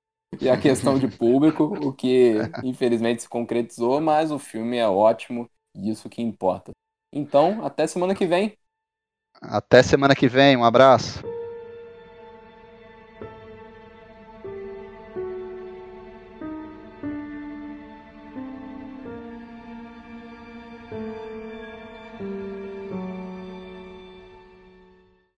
[0.41, 5.49] e a questão de público, o que infelizmente se concretizou, mas o filme é ótimo
[5.75, 6.73] e isso que importa.
[7.13, 8.57] Então, até semana que vem.
[9.41, 11.23] Até semana que vem, um abraço.